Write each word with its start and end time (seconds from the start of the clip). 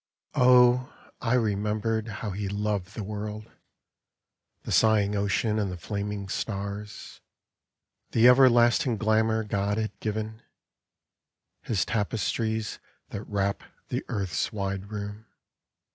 O, 0.33 0.91
I 1.21 1.35
remembered 1.35 2.07
how 2.07 2.31
he 2.31 2.49
loved 2.49 2.95
the 2.95 3.03
world. 3.03 3.51
The 4.63 4.71
sighing 4.71 5.15
ocean 5.15 5.59
and 5.59 5.71
the 5.71 5.77
flaming 5.77 6.27
stars. 6.27 7.21
The 8.09 8.27
everlasting 8.27 8.97
glamour 8.97 9.43
God 9.43 9.77
had 9.77 9.99
given— 9.99 10.41
His 11.69 11.85
tapestries 11.85 12.79
that 13.09 13.21
wrap 13.29 13.61
the 13.89 14.03
earth's 14.07 14.51
wide 14.51 14.89
room. 14.89 15.27